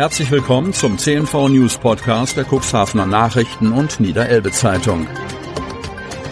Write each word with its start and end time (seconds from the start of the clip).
Herzlich 0.00 0.30
willkommen 0.30 0.72
zum 0.72 0.96
CNV 0.96 1.50
News 1.50 1.76
Podcast 1.76 2.34
der 2.34 2.46
Cuxhavener 2.46 3.04
Nachrichten 3.04 3.70
und 3.70 4.00
Niederelbe 4.00 4.50
Zeitung. 4.50 5.06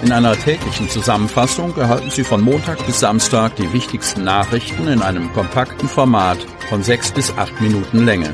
In 0.02 0.10
einer 0.10 0.33
täglichen 0.33 0.89
Zusammenfassung 0.89 1.76
erhalten 1.76 2.08
Sie 2.08 2.25
von 2.25 2.41
Montag 2.41 2.86
bis 2.86 3.00
Samstag 3.00 3.57
die 3.57 3.70
wichtigsten 3.75 4.25
Nachrichten 4.25 4.89
in 4.89 5.02
einem 5.02 5.31
kompakten 5.34 5.86
Format 5.86 6.39
von 6.70 6.83
sechs 6.83 7.12
bis 7.12 7.31
acht 7.36 7.60
Minuten 7.60 8.07
Länge. 8.07 8.32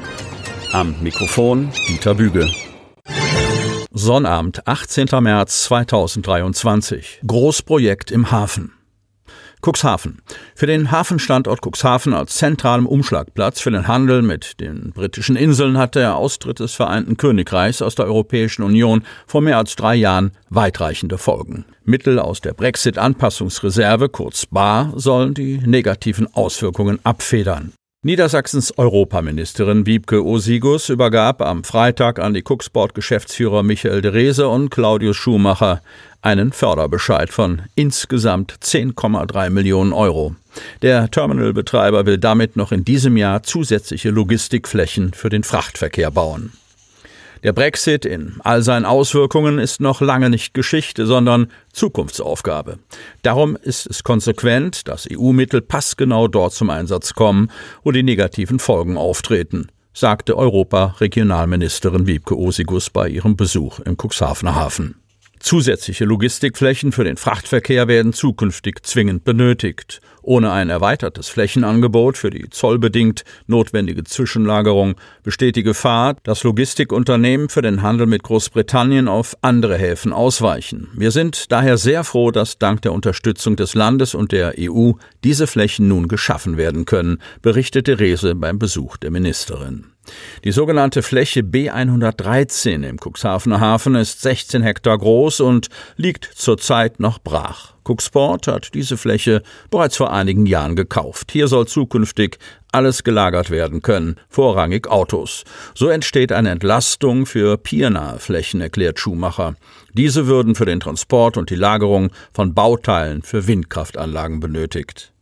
Am 0.70 0.94
Mikrofon 1.02 1.72
Dieter 1.88 2.14
Büge. 2.14 2.48
Sonnabend, 3.90 4.68
18. 4.68 5.08
März 5.20 5.64
2023. 5.64 7.22
Großprojekt 7.26 8.12
im 8.12 8.30
Hafen. 8.30 8.73
Cuxhaven. 9.64 10.18
Für 10.54 10.66
den 10.66 10.90
Hafenstandort 10.90 11.60
Cuxhaven 11.64 12.12
als 12.12 12.34
zentralem 12.34 12.86
Umschlagplatz 12.86 13.60
für 13.60 13.70
den 13.70 13.88
Handel 13.88 14.22
mit 14.22 14.60
den 14.60 14.92
britischen 14.92 15.36
Inseln 15.36 15.78
hat 15.78 15.94
der 15.94 16.16
Austritt 16.16 16.60
des 16.60 16.74
Vereinten 16.74 17.16
Königreichs 17.16 17.80
aus 17.80 17.94
der 17.94 18.06
Europäischen 18.06 18.62
Union 18.62 19.04
vor 19.26 19.40
mehr 19.40 19.56
als 19.56 19.76
drei 19.76 19.94
Jahren 19.94 20.32
weitreichende 20.50 21.16
Folgen. 21.16 21.64
Mittel 21.84 22.18
aus 22.18 22.40
der 22.40 22.52
Brexit-Anpassungsreserve, 22.52 24.08
kurz 24.08 24.46
BAR, 24.46 24.92
sollen 24.96 25.34
die 25.34 25.58
negativen 25.58 26.32
Auswirkungen 26.34 26.98
abfedern. 27.04 27.72
Niedersachsens 28.06 28.76
Europaministerin 28.76 29.86
Wiebke 29.86 30.22
Osigus 30.22 30.90
übergab 30.90 31.40
am 31.40 31.64
Freitag 31.64 32.18
an 32.18 32.34
die 32.34 32.42
Cuxport-Geschäftsführer 32.42 33.62
Michael 33.62 34.02
Derese 34.02 34.46
und 34.46 34.68
Claudius 34.68 35.16
Schumacher 35.16 35.80
einen 36.20 36.52
Förderbescheid 36.52 37.30
von 37.30 37.62
insgesamt 37.76 38.58
10,3 38.62 39.48
Millionen 39.48 39.94
Euro. 39.94 40.36
Der 40.82 41.10
Terminalbetreiber 41.10 42.04
will 42.04 42.18
damit 42.18 42.56
noch 42.56 42.72
in 42.72 42.84
diesem 42.84 43.16
Jahr 43.16 43.42
zusätzliche 43.42 44.10
Logistikflächen 44.10 45.14
für 45.14 45.30
den 45.30 45.42
Frachtverkehr 45.42 46.10
bauen. 46.10 46.52
Der 47.44 47.52
Brexit 47.52 48.06
in 48.06 48.36
all 48.42 48.62
seinen 48.62 48.86
Auswirkungen 48.86 49.58
ist 49.58 49.78
noch 49.78 50.00
lange 50.00 50.30
nicht 50.30 50.54
Geschichte, 50.54 51.04
sondern 51.04 51.48
Zukunftsaufgabe. 51.74 52.78
Darum 53.20 53.54
ist 53.56 53.86
es 53.86 54.02
konsequent, 54.02 54.88
dass 54.88 55.06
EU-Mittel 55.12 55.60
passgenau 55.60 56.26
dort 56.26 56.54
zum 56.54 56.70
Einsatz 56.70 57.12
kommen, 57.12 57.50
wo 57.82 57.92
die 57.92 58.02
negativen 58.02 58.58
Folgen 58.58 58.96
auftreten, 58.96 59.68
sagte 59.92 60.38
Europa-Regionalministerin 60.38 62.06
Wiebke 62.06 62.34
Osigus 62.34 62.88
bei 62.88 63.10
ihrem 63.10 63.36
Besuch 63.36 63.78
im 63.80 63.98
Cuxhavener 63.98 64.54
Hafen. 64.54 65.03
Zusätzliche 65.44 66.06
Logistikflächen 66.06 66.90
für 66.90 67.04
den 67.04 67.18
Frachtverkehr 67.18 67.86
werden 67.86 68.14
zukünftig 68.14 68.82
zwingend 68.82 69.24
benötigt. 69.24 70.00
Ohne 70.22 70.50
ein 70.52 70.70
erweitertes 70.70 71.28
Flächenangebot 71.28 72.16
für 72.16 72.30
die 72.30 72.48
zollbedingt 72.48 73.24
notwendige 73.46 74.04
Zwischenlagerung 74.04 74.94
besteht 75.22 75.56
die 75.56 75.62
Gefahr, 75.62 76.16
dass 76.22 76.44
Logistikunternehmen 76.44 77.50
für 77.50 77.60
den 77.60 77.82
Handel 77.82 78.06
mit 78.06 78.22
Großbritannien 78.22 79.06
auf 79.06 79.36
andere 79.42 79.76
Häfen 79.76 80.14
ausweichen. 80.14 80.88
Wir 80.94 81.10
sind 81.10 81.52
daher 81.52 81.76
sehr 81.76 82.04
froh, 82.04 82.30
dass 82.30 82.56
dank 82.56 82.80
der 82.80 82.94
Unterstützung 82.94 83.56
des 83.56 83.74
Landes 83.74 84.14
und 84.14 84.32
der 84.32 84.54
EU 84.58 84.92
diese 85.24 85.46
Flächen 85.46 85.88
nun 85.88 86.08
geschaffen 86.08 86.56
werden 86.56 86.86
können, 86.86 87.18
berichtete 87.42 88.00
Rehse 88.00 88.34
beim 88.34 88.58
Besuch 88.58 88.96
der 88.96 89.10
Ministerin. 89.10 89.93
Die 90.44 90.52
sogenannte 90.52 91.02
Fläche 91.02 91.40
B113 91.40 92.86
im 92.88 92.98
Cuxhavener 92.98 93.60
Hafen 93.60 93.94
ist 93.94 94.20
16 94.20 94.62
Hektar 94.62 94.98
groß 94.98 95.40
und 95.40 95.68
liegt 95.96 96.24
zurzeit 96.34 97.00
noch 97.00 97.18
brach. 97.18 97.74
Cuxport 97.84 98.46
hat 98.46 98.74
diese 98.74 98.96
Fläche 98.96 99.42
bereits 99.70 99.96
vor 99.96 100.12
einigen 100.12 100.46
Jahren 100.46 100.74
gekauft. 100.74 101.30
Hier 101.32 101.48
soll 101.48 101.66
zukünftig 101.66 102.38
alles 102.72 103.04
gelagert 103.04 103.50
werden 103.50 103.82
können, 103.82 104.16
vorrangig 104.28 104.88
Autos. 104.88 105.44
So 105.74 105.88
entsteht 105.88 106.32
eine 106.32 106.50
Entlastung 106.50 107.26
für 107.26 107.56
piernahe 107.56 108.18
Flächen, 108.18 108.60
erklärt 108.60 108.98
Schumacher. 108.98 109.54
Diese 109.92 110.26
würden 110.26 110.54
für 110.54 110.66
den 110.66 110.80
Transport 110.80 111.36
und 111.36 111.50
die 111.50 111.56
Lagerung 111.56 112.10
von 112.32 112.54
Bauteilen 112.54 113.22
für 113.22 113.46
Windkraftanlagen 113.46 114.40
benötigt. 114.40 115.13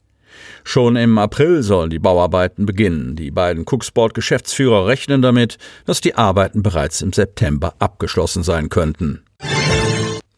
Schon 0.64 0.96
im 0.96 1.18
April 1.18 1.62
sollen 1.62 1.90
die 1.90 1.98
Bauarbeiten 1.98 2.66
beginnen. 2.66 3.16
Die 3.16 3.30
beiden 3.30 3.64
Cooksport-Geschäftsführer 3.64 4.86
rechnen 4.86 5.22
damit, 5.22 5.58
dass 5.86 6.00
die 6.00 6.14
Arbeiten 6.14 6.62
bereits 6.62 7.02
im 7.02 7.12
September 7.12 7.74
abgeschlossen 7.78 8.42
sein 8.42 8.68
könnten. 8.68 9.24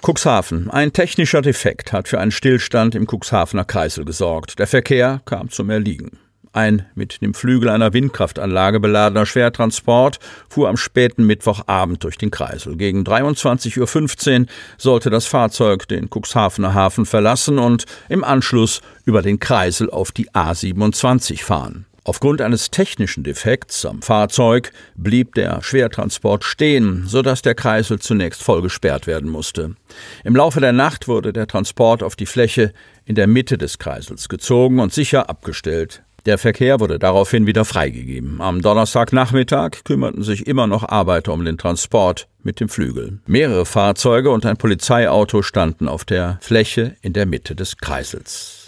Cuxhaven. 0.00 0.70
Ein 0.70 0.94
technischer 0.94 1.42
Defekt 1.42 1.92
hat 1.92 2.08
für 2.08 2.18
einen 2.18 2.30
Stillstand 2.30 2.94
im 2.94 3.06
Cuxhavener 3.06 3.66
Kreisel 3.66 4.06
gesorgt. 4.06 4.58
Der 4.58 4.66
Verkehr 4.66 5.20
kam 5.26 5.50
zum 5.50 5.68
Erliegen. 5.68 6.23
Ein 6.54 6.86
mit 6.94 7.20
dem 7.20 7.34
Flügel 7.34 7.68
einer 7.68 7.92
Windkraftanlage 7.92 8.78
beladener 8.78 9.26
Schwertransport 9.26 10.20
fuhr 10.48 10.68
am 10.68 10.76
späten 10.76 11.26
Mittwochabend 11.26 12.04
durch 12.04 12.16
den 12.16 12.30
Kreisel. 12.30 12.76
Gegen 12.76 13.02
23.15 13.02 14.40
Uhr 14.42 14.46
sollte 14.78 15.10
das 15.10 15.26
Fahrzeug 15.26 15.88
den 15.88 16.08
Cuxhavener 16.08 16.72
Hafen 16.72 17.06
verlassen 17.06 17.58
und 17.58 17.86
im 18.08 18.22
Anschluss 18.22 18.82
über 19.04 19.20
den 19.20 19.40
Kreisel 19.40 19.90
auf 19.90 20.12
die 20.12 20.30
A27 20.30 21.42
fahren. 21.42 21.86
Aufgrund 22.04 22.40
eines 22.40 22.70
technischen 22.70 23.24
Defekts 23.24 23.84
am 23.84 24.00
Fahrzeug 24.00 24.70
blieb 24.94 25.34
der 25.34 25.60
Schwertransport 25.60 26.44
stehen, 26.44 27.08
sodass 27.08 27.42
der 27.42 27.56
Kreisel 27.56 27.98
zunächst 27.98 28.44
voll 28.44 28.62
gesperrt 28.62 29.08
werden 29.08 29.28
musste. 29.28 29.74
Im 30.22 30.36
Laufe 30.36 30.60
der 30.60 30.72
Nacht 30.72 31.08
wurde 31.08 31.32
der 31.32 31.48
Transport 31.48 32.04
auf 32.04 32.14
die 32.14 32.26
Fläche 32.26 32.72
in 33.06 33.16
der 33.16 33.26
Mitte 33.26 33.58
des 33.58 33.78
Kreisels 33.78 34.28
gezogen 34.28 34.78
und 34.78 34.92
sicher 34.92 35.28
abgestellt. 35.28 36.03
Der 36.26 36.38
Verkehr 36.38 36.80
wurde 36.80 36.98
daraufhin 36.98 37.46
wieder 37.46 37.66
freigegeben. 37.66 38.40
Am 38.40 38.62
Donnerstagnachmittag 38.62 39.84
kümmerten 39.84 40.22
sich 40.22 40.46
immer 40.46 40.66
noch 40.66 40.88
Arbeiter 40.88 41.34
um 41.34 41.44
den 41.44 41.58
Transport 41.58 42.28
mit 42.42 42.60
dem 42.60 42.70
Flügel. 42.70 43.18
Mehrere 43.26 43.66
Fahrzeuge 43.66 44.30
und 44.30 44.46
ein 44.46 44.56
Polizeiauto 44.56 45.42
standen 45.42 45.86
auf 45.86 46.06
der 46.06 46.38
Fläche 46.40 46.96
in 47.02 47.12
der 47.12 47.26
Mitte 47.26 47.54
des 47.54 47.76
Kreisels. 47.76 48.66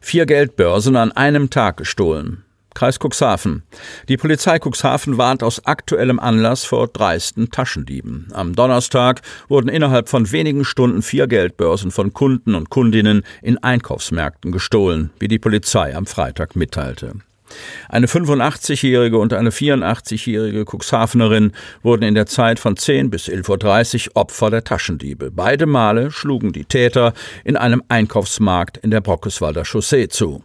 Vier 0.00 0.24
Geldbörsen 0.24 0.96
an 0.96 1.12
einem 1.12 1.50
Tag 1.50 1.76
gestohlen. 1.76 2.42
Kreis 2.74 2.98
Cuxhaven. 2.98 3.62
Die 4.08 4.16
Polizei 4.16 4.58
Cuxhaven 4.58 5.18
warnt 5.18 5.42
aus 5.42 5.64
aktuellem 5.66 6.18
Anlass 6.18 6.64
vor 6.64 6.88
dreisten 6.88 7.50
Taschendieben. 7.50 8.28
Am 8.32 8.54
Donnerstag 8.54 9.22
wurden 9.48 9.68
innerhalb 9.68 10.08
von 10.08 10.30
wenigen 10.32 10.64
Stunden 10.64 11.02
vier 11.02 11.26
Geldbörsen 11.26 11.90
von 11.90 12.12
Kunden 12.12 12.54
und 12.54 12.70
Kundinnen 12.70 13.22
in 13.42 13.62
Einkaufsmärkten 13.62 14.52
gestohlen, 14.52 15.10
wie 15.18 15.28
die 15.28 15.38
Polizei 15.38 15.94
am 15.94 16.06
Freitag 16.06 16.56
mitteilte. 16.56 17.14
Eine 17.88 18.06
85-jährige 18.06 19.18
und 19.18 19.32
eine 19.32 19.50
84-jährige 19.50 20.64
Cuxhavenerin 20.64 21.52
wurden 21.82 22.04
in 22.04 22.14
der 22.14 22.26
Zeit 22.26 22.58
von 22.58 22.76
10 22.76 23.10
bis 23.10 23.28
11.30 23.28 24.08
Uhr 24.08 24.16
Opfer 24.16 24.50
der 24.50 24.64
Taschendiebe. 24.64 25.30
Beide 25.30 25.66
Male 25.66 26.10
schlugen 26.10 26.52
die 26.52 26.64
Täter 26.64 27.12
in 27.44 27.56
einem 27.56 27.82
Einkaufsmarkt 27.88 28.78
in 28.78 28.90
der 28.90 29.00
Brockeswalder 29.00 29.64
Chaussee 29.64 30.08
zu. 30.08 30.42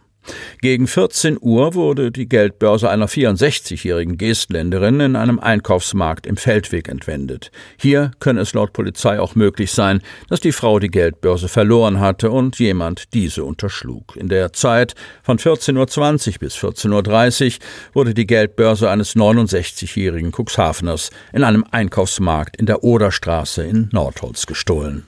Gegen 0.60 0.86
14 0.86 1.38
Uhr 1.40 1.74
wurde 1.74 2.10
die 2.10 2.28
Geldbörse 2.28 2.90
einer 2.90 3.08
64-jährigen 3.08 4.18
Gestländerin 4.18 5.00
in 5.00 5.16
einem 5.16 5.38
Einkaufsmarkt 5.38 6.26
im 6.26 6.36
Feldweg 6.36 6.88
entwendet. 6.88 7.50
Hier 7.78 8.10
könne 8.20 8.40
es 8.40 8.54
laut 8.54 8.72
Polizei 8.72 9.20
auch 9.20 9.34
möglich 9.34 9.72
sein, 9.72 10.02
dass 10.28 10.40
die 10.40 10.52
Frau 10.52 10.78
die 10.78 10.88
Geldbörse 10.90 11.48
verloren 11.48 12.00
hatte 12.00 12.30
und 12.30 12.58
jemand 12.58 13.14
diese 13.14 13.44
unterschlug. 13.44 14.16
In 14.16 14.28
der 14.28 14.52
Zeit 14.52 14.94
von 15.22 15.38
14.20 15.38 16.32
Uhr 16.32 16.38
bis 16.40 16.56
14.30 16.56 17.46
Uhr 17.46 17.52
wurde 17.94 18.14
die 18.14 18.26
Geldbörse 18.26 18.90
eines 18.90 19.16
69-jährigen 19.16 20.32
Cuxhaveners 20.32 21.10
in 21.32 21.44
einem 21.44 21.64
Einkaufsmarkt 21.70 22.56
in 22.56 22.66
der 22.66 22.84
Oderstraße 22.84 23.64
in 23.64 23.88
Nordholz 23.92 24.46
gestohlen. 24.46 25.06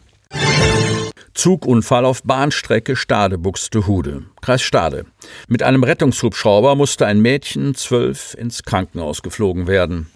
Zugunfall 1.35 2.05
auf 2.05 2.23
Bahnstrecke 2.23 2.97
Stade-Buxtehude, 2.97 4.25
Kreis 4.41 4.63
Stade. 4.63 5.07
Mit 5.49 5.63
einem 5.63 5.85
Rettungshubschrauber 5.85 6.75
musste 6.75 7.07
ein 7.07 7.21
Mädchen 7.21 7.75
zwölf 7.75 8.35
ins 8.35 8.63
Krankenhaus 8.63 9.23
geflogen 9.23 9.67
werden. 9.67 10.11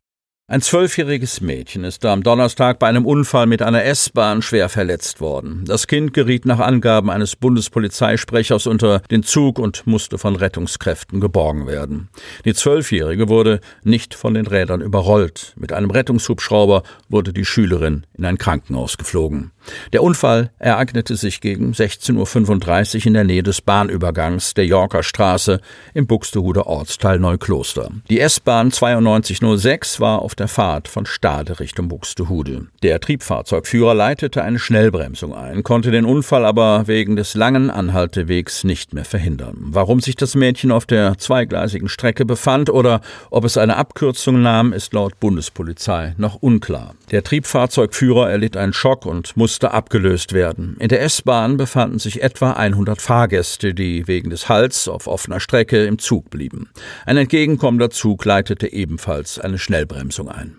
Ein 0.46 0.60
zwölfjähriges 0.60 1.40
Mädchen 1.40 1.84
ist 1.84 2.04
am 2.04 2.22
Donnerstag 2.22 2.78
bei 2.78 2.86
einem 2.86 3.06
Unfall 3.06 3.46
mit 3.46 3.62
einer 3.62 3.82
S-Bahn 3.84 4.42
schwer 4.42 4.68
verletzt 4.68 5.22
worden. 5.22 5.64
Das 5.66 5.86
Kind 5.86 6.12
geriet 6.12 6.44
nach 6.44 6.58
Angaben 6.58 7.08
eines 7.08 7.34
Bundespolizeisprechers 7.34 8.66
unter 8.66 8.98
den 9.10 9.22
Zug 9.22 9.58
und 9.58 9.86
musste 9.86 10.18
von 10.18 10.36
Rettungskräften 10.36 11.18
geborgen 11.18 11.66
werden. 11.66 12.10
Die 12.44 12.52
Zwölfjährige 12.52 13.30
wurde 13.30 13.60
nicht 13.84 14.14
von 14.14 14.34
den 14.34 14.46
Rädern 14.46 14.82
überrollt. 14.82 15.54
Mit 15.56 15.72
einem 15.72 15.90
Rettungshubschrauber 15.90 16.82
wurde 17.08 17.32
die 17.32 17.46
Schülerin 17.46 18.04
in 18.12 18.26
ein 18.26 18.36
Krankenhaus 18.36 18.98
geflogen. 18.98 19.50
Der 19.94 20.02
Unfall 20.02 20.50
ereignete 20.58 21.16
sich 21.16 21.40
gegen 21.40 21.72
16.35 21.72 22.96
Uhr 22.98 23.06
in 23.06 23.14
der 23.14 23.24
Nähe 23.24 23.42
des 23.42 23.62
Bahnübergangs 23.62 24.52
der 24.52 24.66
Yorker 24.66 25.02
Straße 25.02 25.58
im 25.94 26.06
Buxtehuder 26.06 26.66
Ortsteil 26.66 27.18
Neukloster. 27.18 27.90
Die 28.10 28.20
S-Bahn 28.20 28.68
9206 28.68 30.00
war 30.00 30.20
auf 30.20 30.33
der 30.34 30.48
Fahrt 30.48 30.88
von 30.88 31.06
Stade 31.06 31.60
Richtung 31.60 31.88
Buxtehude. 31.88 32.68
Der 32.82 33.00
Triebfahrzeugführer 33.00 33.94
leitete 33.94 34.42
eine 34.42 34.58
Schnellbremsung 34.58 35.34
ein, 35.34 35.62
konnte 35.62 35.90
den 35.90 36.04
Unfall 36.04 36.44
aber 36.44 36.86
wegen 36.86 37.16
des 37.16 37.34
langen 37.34 37.70
Anhaltewegs 37.70 38.64
nicht 38.64 38.94
mehr 38.94 39.04
verhindern. 39.04 39.56
Warum 39.58 40.00
sich 40.00 40.16
das 40.16 40.34
Mädchen 40.34 40.70
auf 40.70 40.86
der 40.86 41.18
zweigleisigen 41.18 41.88
Strecke 41.88 42.24
befand 42.24 42.70
oder 42.70 43.00
ob 43.30 43.44
es 43.44 43.56
eine 43.56 43.76
Abkürzung 43.76 44.42
nahm, 44.42 44.72
ist 44.72 44.92
laut 44.92 45.20
Bundespolizei 45.20 46.14
noch 46.18 46.36
unklar. 46.36 46.94
Der 47.10 47.22
Triebfahrzeugführer 47.22 48.30
erlitt 48.30 48.56
einen 48.56 48.72
Schock 48.72 49.06
und 49.06 49.36
musste 49.36 49.72
abgelöst 49.72 50.32
werden. 50.32 50.76
In 50.78 50.88
der 50.88 51.02
S-Bahn 51.02 51.56
befanden 51.56 51.98
sich 51.98 52.22
etwa 52.22 52.52
100 52.52 53.00
Fahrgäste, 53.00 53.74
die 53.74 54.06
wegen 54.08 54.30
des 54.30 54.48
Halls 54.48 54.88
auf 54.88 55.06
offener 55.06 55.40
Strecke 55.40 55.84
im 55.84 55.98
Zug 55.98 56.30
blieben. 56.30 56.70
Ein 57.06 57.16
entgegenkommender 57.16 57.90
Zug 57.90 58.24
leitete 58.24 58.72
ebenfalls 58.72 59.38
eine 59.38 59.58
Schnellbremsung 59.58 60.23
ein. 60.28 60.56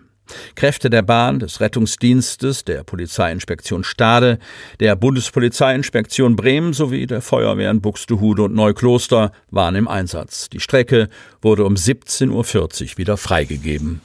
Kräfte 0.56 0.90
der 0.90 1.02
Bahn, 1.02 1.40
des 1.40 1.60
Rettungsdienstes, 1.60 2.66
der 2.66 2.84
Polizeiinspektion 2.84 3.84
Stade, 3.84 4.40
der 4.80 4.96
Bundespolizeiinspektion 4.96 6.36
Bremen 6.36 6.74
sowie 6.74 7.06
der 7.06 7.22
Feuerwehren 7.22 7.82
Buxtehude 7.82 8.44
und 8.44 8.56
Neukloster 8.56 9.32
waren 9.52 9.76
im 9.76 9.88
Einsatz. 9.88 10.50
Die 10.50 10.60
Strecke 10.60 11.10
wurde 11.42 11.66
um 11.66 11.76
17.40 11.76 12.32
Uhr 12.32 12.98
wieder 12.98 13.18
freigegeben. 13.18 14.02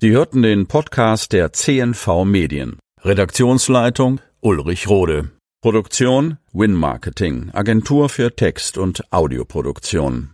Sie 0.00 0.10
hörten 0.10 0.42
den 0.42 0.66
Podcast 0.66 1.32
der 1.32 1.52
CNV 1.52 2.24
Medien. 2.24 2.78
Redaktionsleitung 3.02 4.20
Ulrich 4.40 4.88
Rode. 4.88 5.30
Produktion 5.62 6.38
Win 6.52 6.74
Marketing, 6.74 7.50
Agentur 7.52 8.08
für 8.08 8.34
Text- 8.34 8.78
und 8.78 9.04
Audioproduktion. 9.12 10.30